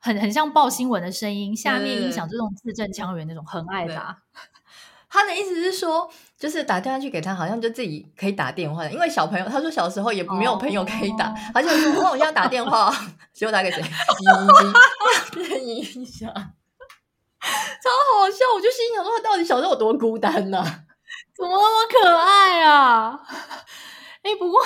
[0.01, 4.17] 很很像报新闻的声音，下面音响这种字正腔圆那种，很爱打。
[5.11, 6.09] 他的意思是说，
[6.39, 8.93] 就是打电话去给他，好像就自己可以打电话的。
[8.93, 12.95] 因为小朋友，他说小时候也没有朋友可以打，他就说：“那我要打电话，
[13.35, 13.83] 结果打给谁？”
[15.35, 16.33] 变音响，
[17.83, 18.45] 超好笑！
[18.55, 20.85] 我就心想说，他到底小时候有多孤单呢、啊？
[21.37, 23.21] 怎么那么可爱啊？
[24.23, 24.61] 哎，不过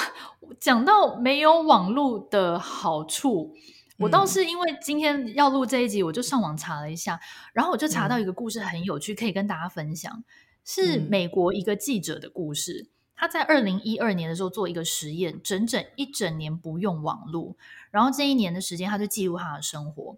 [0.58, 3.54] 讲到没有网络的好处。
[3.98, 7.20] 我倒是因为今天要录这一集，我就上网查了一下，
[7.52, 10.24] 然后我就查到一个故事很有趣，可以跟大家分享，
[10.64, 12.88] 是美国一个记者的故事。
[13.14, 17.54] 他在二零一二年的时候做一个实验，整整一整年不用网络，
[17.92, 20.16] 然后这一年的时间，他就记录他的生活。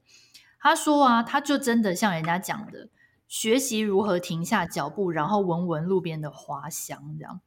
[0.64, 2.88] 他说啊，他就真的像人家讲的，
[3.28, 7.42] 学习如何停下脚步，然后闻闻路边的花香，这样。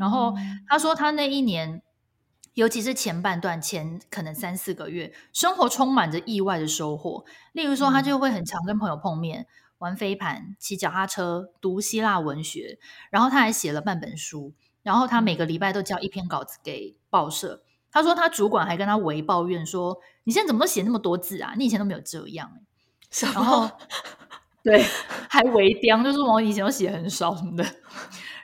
[0.00, 0.34] 然后
[0.66, 1.82] 他说，他那一年，
[2.54, 7.26] 尤其是前半段，前可能三四个月，生活充满着意外的收获。
[7.52, 12.78] 例如说，他就会很常跟朋友碰面，玩飞盘、骑脚踏车、读希腊文学，
[13.10, 14.54] 然后他还写了半本书。
[14.82, 17.62] 然后他每个礼拜都交一篇稿子给报社。
[17.92, 21.54] 他说，他主管还跟他微抱怨说：“你现在怎么都写那么多字啊？
[21.56, 22.50] 你以前都没有这样。”
[23.34, 23.70] 然后
[24.62, 24.82] 对，
[25.28, 27.64] 还微刁，就是我以前都写很少什么的。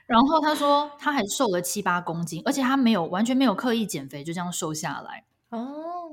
[0.06, 5.24] 然后他说他还瘦了七八公斤，而且他没有完全没有刻意减肥，就这样瘦下来。
[5.50, 6.10] 哦，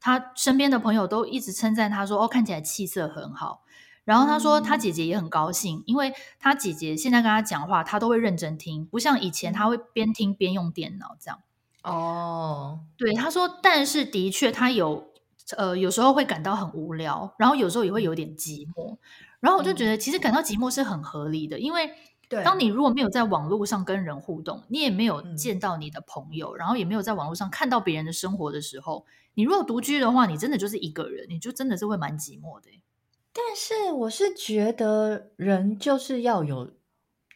[0.00, 3.62] 他身边的朋友都一直称赞他说：“哦，看起来气色很好。”
[4.04, 11.40] 然后他说他姐姐也很高兴，因为他姐姐现在跟他讲话，他都会认真听，不像以前他会边听边用电脑这样。
[11.82, 15.12] 哦，对，他说，但是的确他有
[15.56, 18.96] 呃有时候会感到很无聊，然后有时候也会有点寂寞。
[19.40, 21.90] 然后我就觉得其实感到寂寞是很合理的，因为。
[22.44, 32.70] 当你如果没有在网络上跟人互动，你也没有见到你的朋友，嗯、然后也没有在网络上看到别人的生活的时候，你如果独居的话，你真的就是一个人，你就真的是会蛮寂寞的。
[33.32, 36.70] 但是我是觉得人就是要有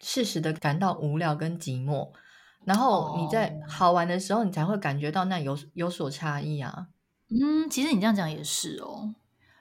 [0.00, 2.10] 适时的感到无聊跟寂寞，
[2.64, 6.88] 然后你在好玩的时候，你才会感觉到那有有所差异啊。
[7.28, 9.14] 嗯，其实你这样讲也是哦。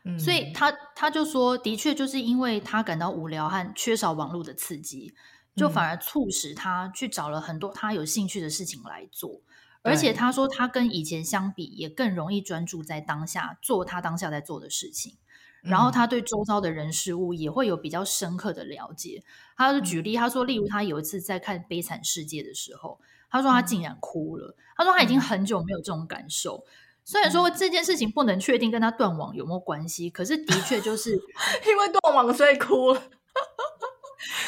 [0.05, 5.13] 嗯所以他他就说，的确就是因为他感到无聊和缺少网络的刺激，
[5.55, 9.41] 就反而促使他去找了很多他有兴趣的事情来做。
[9.81, 15.15] 而且他说，他跟以前相比，也更容易专注在当下做他当下在做的事情。
[15.63, 19.23] 然后他对周遭的人事物也会有比较深刻的了解。
[19.55, 22.99] 他就举例，他说，例如他有一次在看《悲惨世界》的时候，
[23.29, 24.55] 他说他竟然哭了。
[24.75, 26.63] 他说他已经很久没有这种感受。
[27.05, 31.11] 虽然说这件事情不能确定跟他断网有没有关系，可是的确就是
[31.67, 33.01] 因为断网所以哭了。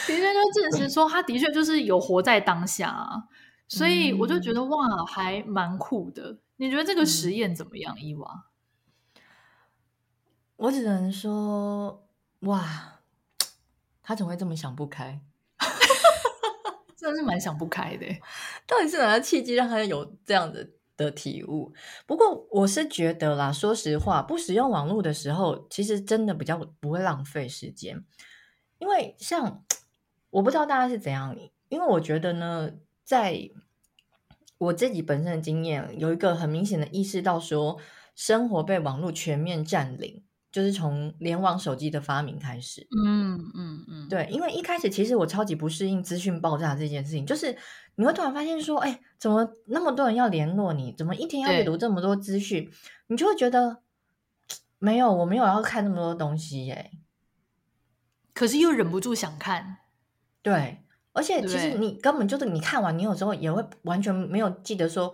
[0.08, 3.24] 的确就证实说他的确就是有活在当下啊，
[3.68, 6.38] 所以我就觉得哇，还蛮酷的。
[6.58, 8.45] 你觉得这个实验怎么样，伊娃？
[10.58, 12.08] 我只能说
[12.42, 13.02] 哇，
[14.02, 15.20] 他怎么会这么想不开？
[16.96, 18.06] 真的是蛮想不开的。
[18.66, 20.68] 到底是哪个契机让他有这样的？
[20.98, 21.74] 的体悟，
[22.06, 28.02] 不过我是觉得啦，说实话，不使用网络的时候，其实真的比较不会浪费时间。
[28.80, 29.66] 因为像
[30.30, 31.38] 我不知道大家是怎样，
[31.68, 32.72] 因为我觉得呢，
[33.04, 33.50] 在
[34.58, 37.78] 我自己本身的经验，有一个很明显的意识到说，
[38.16, 40.24] 生活被网络全面占领。
[40.56, 47.58] 就是从联网手机的发明开始，嗯嗯嗯，对，因为一开始其实我超级不适应资讯爆炸这件事情，就是
[47.96, 52.72] 你会突然发现说，哎，怎么那么多人要联络你，怎么一天要阅读这么多资讯，
[53.08, 53.80] 你就会觉得
[54.80, 56.90] 没有，我没有要看那么多东西耶，
[58.34, 59.80] 可是又忍不住想看，
[60.42, 65.14] 对，而且其实你根本就是你看完，你有时候也会完全没有记得说，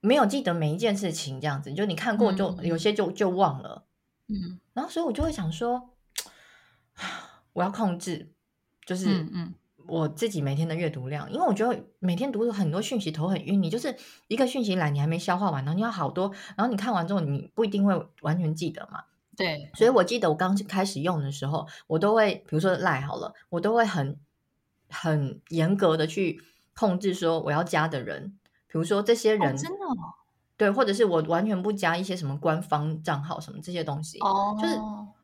[0.00, 3.84] 没有记得每一件事情这样子，就你看过就有些就就忘了。
[4.30, 5.90] 嗯，然后所以我就会想说，
[7.52, 8.30] 我要控制，
[8.86, 9.52] 就是嗯，
[9.88, 13.60] 我自己每天的阅读量，因为我觉得每天读很多讯息，头很晕。
[13.60, 13.96] 你就是
[14.28, 19.02] 一个讯息来，你还没消化完，然后你要好多，然后你看完之后，你不一定会完全记得嘛。
[19.36, 24.16] 对，所以我记得我刚开始用的时候，我都会，比如说赖好了，我都会很
[24.88, 26.40] 很严格的去
[26.76, 28.38] 控制，说我要加的人，
[28.68, 30.14] 比如说这些人，真的哦。
[30.58, 34.60] 对，或者是我完全不加一些什么官方账号什么这些东西，oh.
[34.60, 34.76] 就是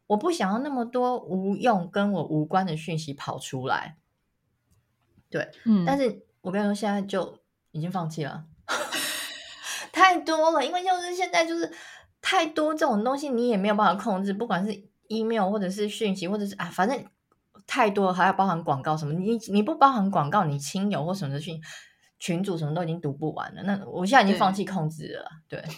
[0.07, 3.97] 我不想要那么多无用跟我无关的讯息跑出来。
[5.29, 7.41] 对，嗯，但是我跟你说，现在就
[7.73, 8.45] 已经放弃了，
[9.93, 11.73] 太多了，因为就是现在就是
[12.23, 17.05] 太多这种东西，你也没有办法控制，不管是 email 或者是讯息，或者是啊，反正
[17.67, 21.61] 太多，还要包含广告什么，你你不包含广告，你亲友或什么的讯。
[22.19, 25.31] 群主什么都已经读不完了，那我现在已经放弃控制了。
[25.49, 25.71] 对，对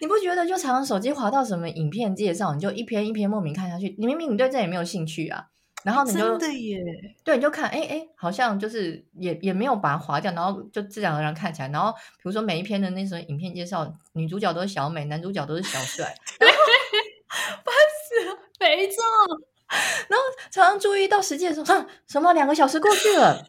[0.00, 5.48] 你不觉得就常常手机滑到什么影片介绍，你就一篇一篇莫名看下去，你明明你对这也没有兴趣啊，
[5.84, 6.78] 然后你就真的耶，
[7.24, 16.14] 对，你就看，哎哎，好像就是也也没有把它划掉，然后就自然而然看起来，然后比如说每一篇的那时候影片介绍，女主角都是小美，男主角都是小帅，
[17.28, 17.74] 烦
[18.08, 19.02] 死了，没错。
[20.08, 23.48] 然后常常注意到时间的时候，啊，什么两个小时过去了，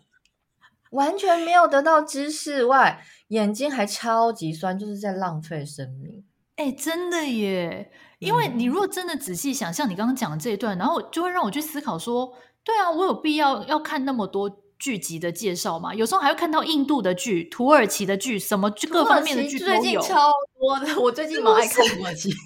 [0.91, 6.25] 完全没有得到知识外，眼睛还超级酸，就是在浪费生命。
[6.55, 7.91] 哎，真的耶！
[8.17, 14.49] 因为你如果真的仔细想，像你刚刚讲的这一段，然后就会让我去思考说，对啊，我有必要要看那么多
[14.79, 19.59] 剧集的介绍吗，有时候还会看到印度的剧、土耳其的剧，什么各方面的剧。
[19.59, 22.31] 最近超多的，我最近蛮爱看土耳其。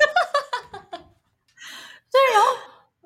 [2.11, 2.47] 对，然后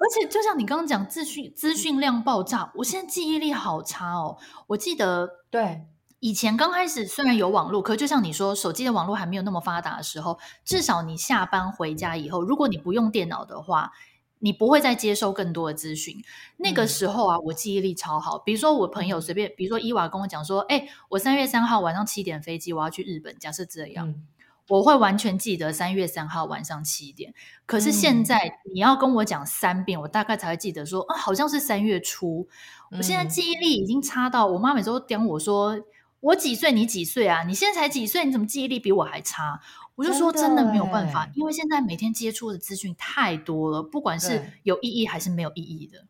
[0.06, 4.38] 而且就像你刚刚讲，资讯资讯量爆炸，我现在记忆力好差哦。
[4.68, 5.88] 我记得，对，
[6.20, 13.94] 以前刚开始虽然有网络，可就像你说，手机的网络还没有那么发达的时候，至少你下班回家以后，如果你不用电脑的话。
[14.40, 16.22] 你不会再接收更多的资讯。
[16.58, 18.38] 那个时候啊，我记忆力超好。
[18.38, 24.28] 比如说，我朋友随便，比如说伊娃跟我讲说：“哎，我三月三号晚上七点飞机，我要去日本。”假设这样，嗯、
[24.68, 27.34] 我会完全记得三月三号晚上七点。
[27.66, 32.48] 可是现在你要跟我讲三遍，我大概才会记得说啊，好像是三月初。
[32.92, 35.80] 我现在记忆力已经差到，我妈每次都点我说
[36.20, 36.72] ：“我几岁？
[36.72, 37.44] 你几岁啊？
[37.44, 38.26] 你现在才几岁？
[38.26, 39.60] 你怎么记忆力比我还差？”
[39.96, 46.06] 我就说真的没有办法，因为现在每天接触的资讯太多了，不管是有意义还是没有意义的。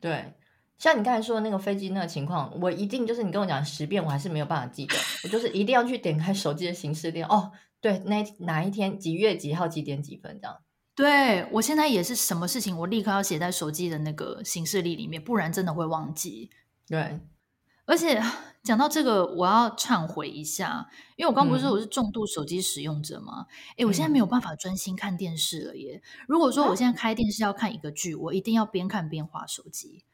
[0.00, 0.34] 对，
[0.76, 4.96] 像你刚才说的那个飞机那个情况，我一定就是你跟我讲十遍，我还是没有办法记得。
[5.22, 10.58] 我就是一定要去点开手机的行事历，哦，对，那哪一天几月几号几点几分这样。
[10.94, 16.50] 对，我现在也是什么事情，我立刻要写在手机的那个行事历里面，不然真的会忘记。
[16.86, 17.20] 对。
[17.86, 18.22] 而且
[18.62, 23.46] 讲到这个，我要忏悔一下，因为我刚不是说我是重度手机使用者吗？
[23.70, 26.00] 哎、嗯，我现在没有办法专心看电视了耶。
[26.28, 30.04] 如果说我现在开电视要看一个剧，我一定要边看边滑手机。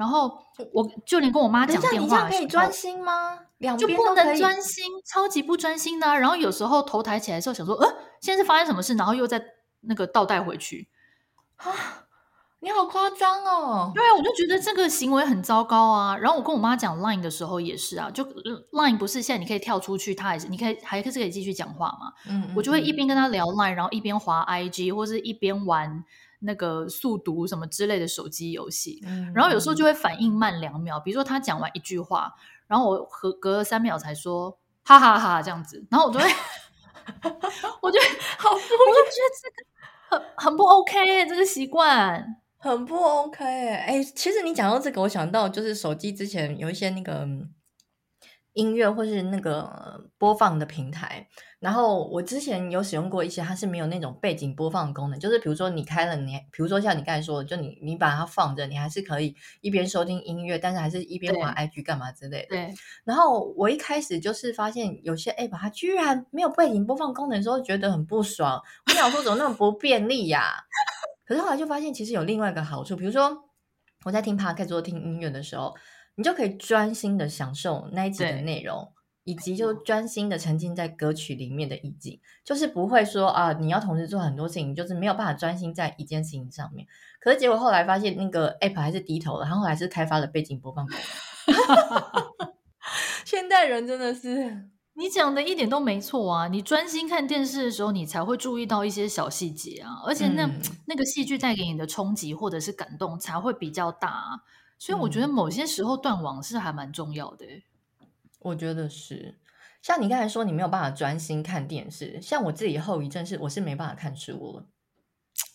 [0.00, 0.32] 然后
[0.72, 3.38] 我就连跟我妈讲电话，可以专心吗？
[3.58, 6.16] 两边就不能专心，超级不专心的、啊。
[6.16, 7.86] 然后有时候头抬起来的时候，想说，呃，
[8.18, 8.94] 现在是发生什么事？
[8.94, 9.44] 然后又再
[9.82, 10.88] 那个倒带回去
[11.56, 12.06] 啊。
[12.62, 13.92] 你好夸张哦！
[13.94, 16.16] 对啊，我就觉得这个行为很糟糕啊。
[16.16, 18.24] 然后我跟我妈讲 Line 的时候也是啊，就
[18.72, 22.12] Line 不是现在你可以跳出去，它还是你可以还是可以继续讲话嘛。
[22.26, 26.02] 嗯，嗯，我就会一边跟她聊 Line，然后一边滑 IG，或是一边玩
[26.40, 29.02] 那个速读什么之类的手机游戏。
[29.06, 32.32] 嗯，然后有时候就会反应慢两秒，比如说他讲完一句话，
[32.66, 36.26] 然后我隔隔了三秒才说哈哈哈哈这样子，然后我就会，
[37.82, 38.04] 我觉得
[38.38, 42.36] 好，我就觉得这个很很不 OK 这个习惯。
[42.62, 47.26] 很不 OK 哎，其实你讲到这个，我想到就是手机之前有一些那个
[48.52, 51.28] 音乐或是那个播放的平台，
[51.60, 62.48] 然后我之前有使用过一些，它是没有那种背景播放的功能，就是比如说你开了你，比如说像你刚才说的，就你你把它放着，你还是可以一边收听音乐，但是还是一边玩 IG 干嘛之类的。
[62.48, 62.74] 对。
[63.04, 68.60] 然后我一开始就是发现有些 App 它居然没有背景播放功能的时候，觉得很不爽。
[68.86, 70.54] 我想说怎么那么不便利呀、啊？
[71.24, 73.44] 可是后来就发现，其实有另外一个好处，比如说
[74.04, 75.72] 我在听 Podcast 或听音乐的时候，
[76.20, 78.92] 你就可以专心的享受那一集的内容，
[79.24, 86.86] 以及就专心的沉浸在歌曲里面的意境，就是不会说啊，你要同时做很多事情，就是没有办法专心在一件事情上面。
[87.22, 90.94] 可是结果后来发现，那个 App 还是低头了，然后还是开发了背景播放功
[91.46, 92.52] 能。
[93.24, 94.68] 现代人真的是。
[94.92, 96.48] 你讲的一点都没错啊！
[96.48, 104.40] 你专心看电视的时候，你才会注意到一些小细节啊，而且那、嗯、那个戏剧带给你的冲击或者是感动才会比较大啊。
[104.80, 107.46] 所以我觉得某些时候断网是还蛮重要的。
[108.38, 109.38] 我觉得是，
[109.82, 114.66] 像你刚才说你没有办法专心看电视，像我自己后遗症是我是没办法看书了。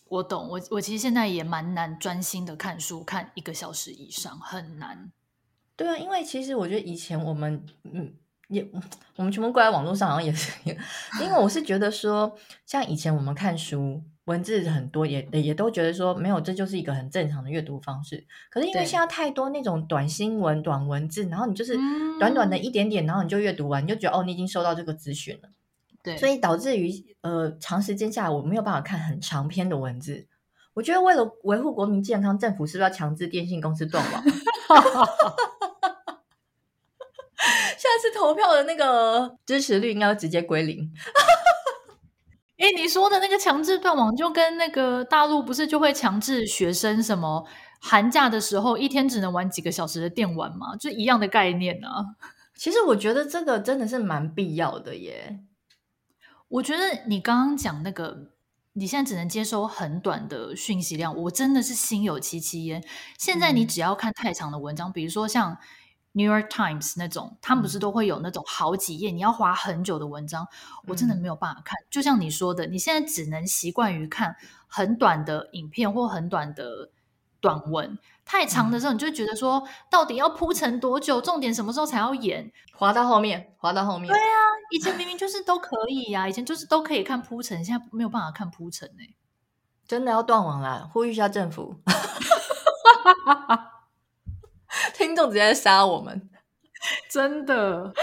[0.08, 5.12] 我懂，我我其实现在也蛮难专心的看书，看一个小时以上很难。
[5.76, 8.16] 对啊，因为其实我觉得以前我们嗯。
[8.48, 8.64] 也，
[9.16, 10.52] 我们全部挂在网络上，好像也是，
[11.20, 18.26] 因为我是觉得说，像以前我们看书，文字很多，也也都觉得说，没有，这就是一个很正常的阅读方式。
[18.50, 21.78] 可是因为现在太多那种短新闻、短文字，然后你就是
[22.20, 25.50] 短短的一点点，然后你就阅读完，你就觉得哦，你已经收到这个资讯了。
[26.04, 30.28] 对，所以导致于呃，长时间下来，我没有办法看很长篇的文字。
[30.74, 34.24] 我觉得为了维护国民健康，政府是不是要强制电信公司断网？
[37.78, 40.92] 下次投票的那个支持率应该要直接归零。
[42.58, 47.45] 哎，你说的那个强制断网，就跟那个大陆不是就会强制学生什么
[47.82, 50.76] 寒假的时候一天只能玩几个小时的电玩吗？
[50.78, 52.06] 就一样的概念呢、啊。
[52.56, 55.39] 其实我觉得这个真的是蛮必要的耶。
[56.47, 58.32] 我觉得你刚刚讲那个，
[58.74, 62.82] 你现在只能接收很短的讯息量，我真的是心有戚戚焉。
[63.18, 65.58] 现在你只要看太长的文章，嗯、比如说像。
[66.18, 70.47] New York Times 那种，他们不是都会有那种好几页，你要滑很久的文章，
[70.88, 71.78] 我真的没有办法看。
[71.91, 76.89] 就像你说的，你现在只能习惯于看很短的影片或很短的
[77.41, 81.20] 短文，太长的时候，你就觉得说，到底要铺陈多久？
[81.20, 82.49] 重点什么时候才要演？
[82.74, 84.07] 滑到后面，滑到后面。
[84.07, 84.39] 对啊，
[84.72, 89.03] 以前明明就是都可以呀、啊，以前就是都可以看铺陈，现在没有办法看铺陈呢。
[89.86, 91.76] 真的要断网了，呼吁一下政府。
[95.06, 96.30] 听众直接杀我们，
[97.10, 97.93] 真的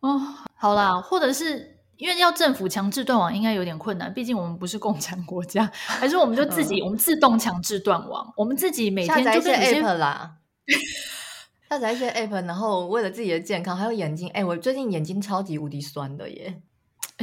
[0.00, 0.20] 哦。
[0.54, 10.36] 好啦，或者是因为要政府强制断网，应该有点困难，毕竟我们不是共产国家， 还是我们就自己，嗯、我们自动强制断网，我们自己每天就跟下载一些 app 啦，
[11.68, 16.62] 下载一些 app，然后为了自己的健康，还有眼睛，哎，我最近眼睛超级无敌酸的耶。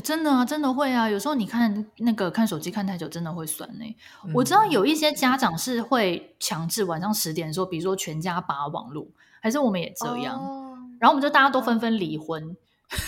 [0.01, 1.09] 真的啊，真的会啊！
[1.09, 3.95] 有时候你看那个看手机看太久，真的会酸呢。
[4.25, 10.35] 嗯、我知道有一些家长是会强制晚上十点的时候，比如说全家拔网路，还是我们也这样。
[10.37, 12.55] 哦、然后我们就大家都纷纷离婚，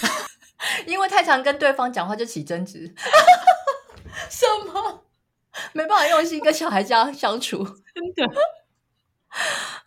[0.87, 2.93] 因为太常跟对方讲话就起争执。
[4.29, 5.03] 什么？
[5.73, 7.57] 没办法用心跟小孩家相处，
[7.93, 8.25] 真的。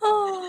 [0.00, 0.42] 哦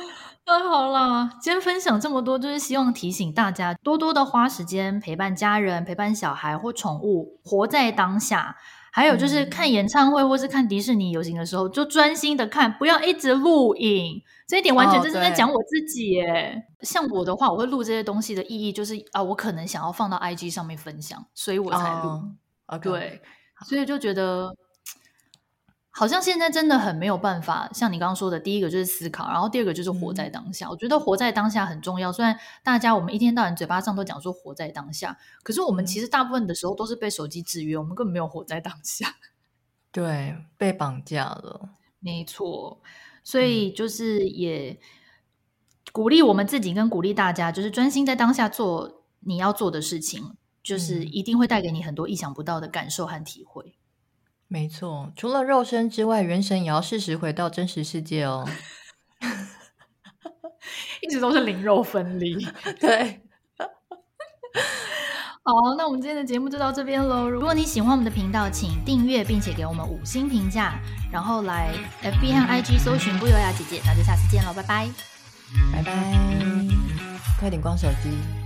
[0.45, 8.57] 那、啊、好啦，今天分享这么多，就是希望提醒大家多多的花时间陪伴家人、陪伴小孩或宠物，活在当下。
[8.91, 14.21] 还有就是看演唱会或是看迪士尼游行的时候，就专心的看，不要一直录影。
[14.47, 16.53] 这一点完全就是在讲我自己耶。
[16.57, 22.09] 哦、像我的话，我会录这些东西的意义就是啊，我可能想要放到 IG 上面分享，所以我才录。
[22.09, 22.31] 哦
[22.67, 22.79] okay.
[22.81, 23.21] 对，
[23.65, 24.53] 所以就觉得。
[25.95, 30.65] 好像现在真的很没有办法，像你刚刚说的，第一个就是思考，然后第二个就是活在当下。
[30.65, 32.11] 嗯、我觉得活在当下很重要。
[32.11, 39.15] 虽然大家我们一天到晚嘴巴上都讲说活在当下，可是我们其实大部分的时候都是被手机制约，我们根本没有活在当下。
[39.93, 41.69] 对，被绑架了。
[41.99, 42.81] 没错，
[43.23, 44.79] 所以就是也
[45.91, 50.33] 鼓励我们自己，跟鼓励大家，就是专心在当下做你要做的事情，
[50.63, 53.75] 就是一定会带给你很多意想不到的感受和体会。
[54.53, 58.47] 没错，除了肉身之外，元神也要适时回到真实世界哦。
[61.01, 62.35] 一直都是灵肉分离，
[62.79, 63.19] 对。
[65.43, 67.27] 好，那我们今天的节目就到这边喽。
[67.27, 70.79] 如果你喜欢我们的频道，请订阅并且给我们五星评价，
[71.11, 71.73] 然后来
[72.03, 73.81] FB 和 IG 搜寻不优雅姐姐。
[73.83, 74.87] 那就下次见喽，拜拜，
[75.73, 75.91] 拜拜，
[77.39, 78.42] 快点关手机。